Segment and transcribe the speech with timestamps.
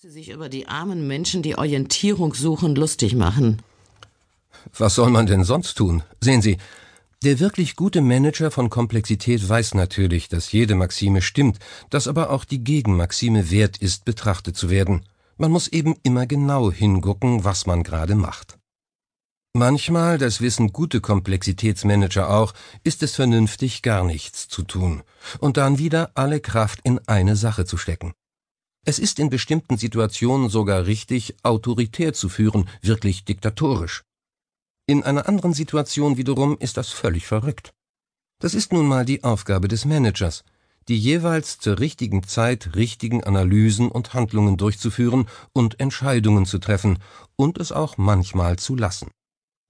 [0.00, 3.60] Sie sich über die armen Menschen, die Orientierung suchen, lustig machen.
[4.76, 6.04] Was soll man denn sonst tun?
[6.20, 6.56] Sehen Sie,
[7.24, 11.58] der wirklich gute Manager von Komplexität weiß natürlich, dass jede Maxime stimmt,
[11.90, 15.04] dass aber auch die Gegenmaxime wert ist, betrachtet zu werden.
[15.36, 18.56] Man muss eben immer genau hingucken, was man gerade macht.
[19.52, 22.54] Manchmal, das wissen gute Komplexitätsmanager auch,
[22.84, 25.02] ist es vernünftig, gar nichts zu tun
[25.40, 28.14] und dann wieder alle Kraft in eine Sache zu stecken.
[28.88, 34.02] Es ist in bestimmten Situationen sogar richtig, autoritär zu führen, wirklich diktatorisch.
[34.86, 37.74] In einer anderen Situation wiederum ist das völlig verrückt.
[38.40, 40.42] Das ist nun mal die Aufgabe des Managers,
[40.88, 46.98] die jeweils zur richtigen Zeit richtigen Analysen und Handlungen durchzuführen und Entscheidungen zu treffen
[47.36, 49.10] und es auch manchmal zu lassen.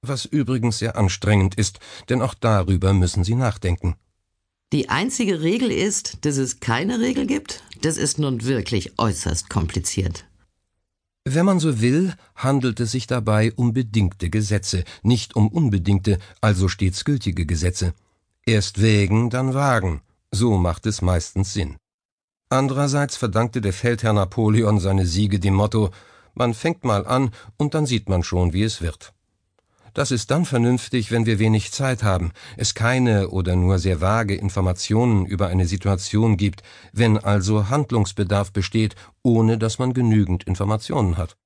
[0.01, 3.97] Was übrigens sehr anstrengend ist, denn auch darüber müssen Sie nachdenken.
[4.71, 7.65] Die einzige Regel ist, dass es keine Regel gibt.
[7.81, 10.25] Das ist nun wirklich äußerst kompliziert.
[11.25, 16.69] Wenn man so will, handelt es sich dabei um bedingte Gesetze, nicht um unbedingte, also
[16.69, 17.93] stets gültige Gesetze.
[18.47, 20.01] Erst wägen, dann wagen.
[20.31, 21.77] So macht es meistens Sinn.
[22.49, 25.91] Andererseits verdankte der Feldherr Napoleon seine Siege dem Motto
[26.35, 29.13] Man fängt mal an und dann sieht man schon, wie es wird.
[29.99, 34.37] Das ist dann vernünftig, wenn wir wenig Zeit haben, es keine oder nur sehr vage
[34.37, 41.37] Informationen über eine Situation gibt, wenn also Handlungsbedarf besteht, ohne dass man genügend Informationen hat.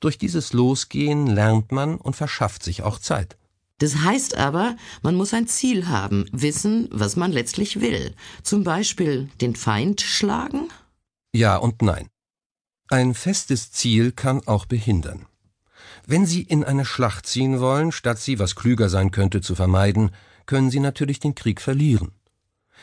[0.00, 3.36] Durch dieses Losgehen lernt man und verschafft sich auch Zeit.
[3.78, 8.12] Das heißt aber, man muss ein Ziel haben, wissen, was man letztlich will.
[8.42, 10.66] Zum Beispiel den Feind schlagen?
[11.32, 12.08] Ja und nein.
[12.88, 15.26] Ein festes Ziel kann auch behindern.
[16.10, 20.10] Wenn Sie in eine Schlacht ziehen wollen, statt sie, was klüger sein könnte, zu vermeiden,
[20.46, 22.12] können Sie natürlich den Krieg verlieren.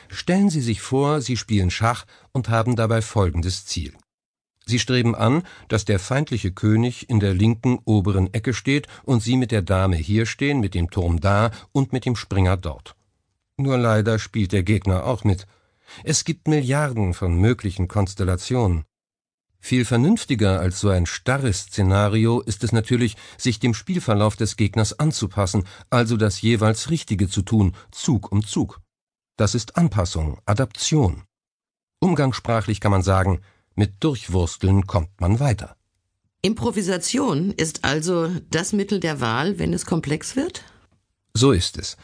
[0.10, 3.94] Stellen Sie sich vor, Sie spielen Schach und haben dabei folgendes Ziel.
[4.68, 9.38] Sie streben an, dass der feindliche König in der linken oberen Ecke steht und Sie
[9.38, 12.96] mit der Dame hier stehen, mit dem Turm da und mit dem Springer dort.
[13.58, 15.48] Nur leider spielt der Gegner auch mit.
[16.04, 18.86] Es gibt Milliarden von möglichen Konstellationen.
[19.66, 25.00] Viel vernünftiger als so ein starres Szenario ist es natürlich, sich dem Spielverlauf des Gegners
[25.00, 28.80] anzupassen, also das jeweils Richtige zu tun, Zug um Zug.
[29.38, 31.24] Das ist Anpassung, Adaption.
[32.00, 33.42] Umgangssprachlich kann man sagen,
[33.74, 35.76] mit Durchwursteln kommt man weiter.
[36.44, 40.64] Improvisation ist also das Mittel der Wahl, wenn es komplex wird?
[41.34, 41.98] So ist es.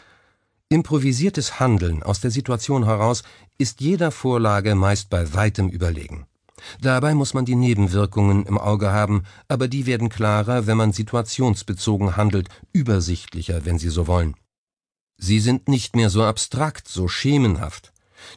[0.69, 3.21] Improvisiertes Handeln aus der Situation heraus
[3.59, 6.25] ist jeder Vorlage meist bei weitem überlegen.
[6.79, 12.17] Dabei muss man die Nebenwirkungen im Auge haben, aber die werden klarer, wenn man situationsbezogen
[12.17, 14.35] handelt, übersichtlicher, wenn Sie so wollen.
[15.17, 17.93] Sie sind nicht mehr so abstrakt, so schemenhaft.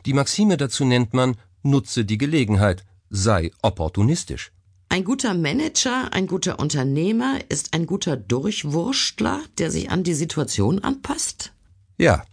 [0.07, 4.53] Die Maxime dazu nennt man nutze die Gelegenheit, sei opportunistisch.
[4.89, 10.79] Ein guter Manager, ein guter Unternehmer ist ein guter Durchwurstler, der sich an die Situation
[10.79, 11.53] anpasst?
[11.99, 12.25] Ja.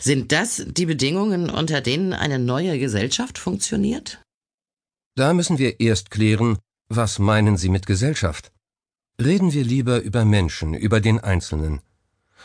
[0.00, 4.22] Sind das die Bedingungen, unter denen eine neue Gesellschaft funktioniert?
[5.18, 6.58] Da müssen wir erst klären,
[6.88, 8.52] was meinen Sie mit Gesellschaft?
[9.20, 11.80] Reden wir lieber über Menschen, über den Einzelnen.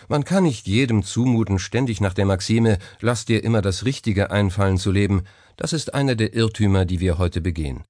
[0.07, 4.79] Man kann nicht jedem zumuten, ständig nach der Maxime, lass dir immer das Richtige einfallen
[4.79, 5.21] zu leben,
[5.55, 7.83] das ist einer der Irrtümer, die wir heute begehen.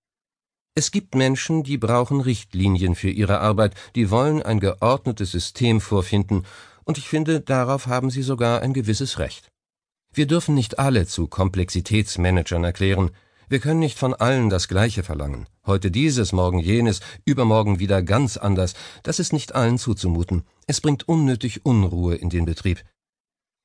[0.75, 6.45] Es gibt Menschen, die brauchen Richtlinien für ihre Arbeit, die wollen ein geordnetes System vorfinden,
[6.83, 9.49] und ich finde, darauf haben sie sogar ein gewisses Recht.
[10.13, 13.11] Wir dürfen nicht alle zu Komplexitätsmanagern erklären,
[13.49, 15.47] wir können nicht von allen das Gleiche verlangen.
[15.65, 18.73] Heute dieses, morgen jenes, übermorgen wieder ganz anders.
[19.03, 20.43] Das ist nicht allen zuzumuten.
[20.67, 22.83] Es bringt unnötig Unruhe in den Betrieb.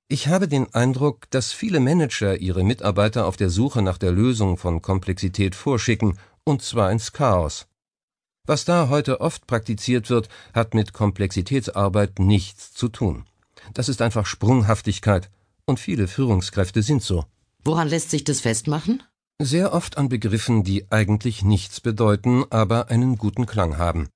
[0.09, 4.57] Ich habe den Eindruck, dass viele Manager ihre Mitarbeiter auf der Suche nach der Lösung
[4.57, 7.67] von Komplexität vorschicken, und zwar ins Chaos.
[8.47, 13.27] Was da heute oft praktiziert wird, hat mit Komplexitätsarbeit nichts zu tun.
[13.75, 15.31] Das ist einfach Sprunghaftigkeit,
[15.67, 17.27] und viele Führungskräfte sind so.
[17.63, 19.03] Woran lässt sich das festmachen?
[19.41, 24.09] Sehr oft an Begriffen, die eigentlich nichts bedeuten, aber einen guten Klang haben.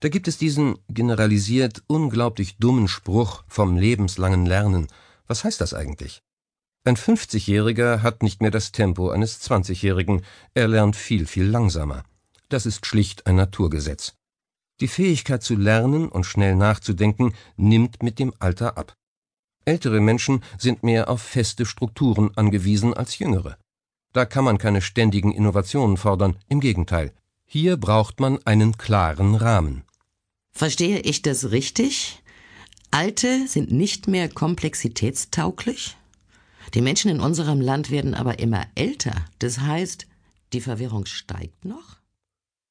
[0.00, 4.88] Da gibt es diesen generalisiert unglaublich dummen Spruch vom lebenslangen Lernen.
[5.26, 6.20] Was heißt das eigentlich?
[6.84, 10.22] Ein 50-Jähriger hat nicht mehr das Tempo eines 20-Jährigen,
[10.52, 12.04] er lernt viel, viel langsamer.
[12.50, 14.16] Das ist schlicht ein Naturgesetz.
[14.80, 18.92] Die Fähigkeit zu lernen und schnell nachzudenken nimmt mit dem Alter ab.
[19.64, 23.56] Ältere Menschen sind mehr auf feste Strukturen angewiesen als jüngere.
[24.12, 27.12] Da kann man keine ständigen Innovationen fordern, im Gegenteil.
[27.46, 29.84] Hier braucht man einen klaren Rahmen.
[30.52, 32.22] Verstehe ich das richtig?
[32.90, 35.96] Alte sind nicht mehr komplexitätstauglich?
[36.74, 39.14] Die Menschen in unserem Land werden aber immer älter.
[39.38, 40.06] Das heißt,
[40.52, 42.01] die Verwirrung steigt noch?